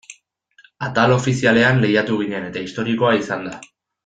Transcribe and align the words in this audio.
Atal 0.87 1.13
ofizialean 1.17 1.83
lehiatu 1.83 2.17
ginen 2.25 2.49
eta 2.51 2.65
historikoa 2.69 3.13
izan 3.23 3.47
da. 3.51 3.59